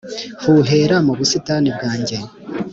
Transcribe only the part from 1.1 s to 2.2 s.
busitani bwanjye,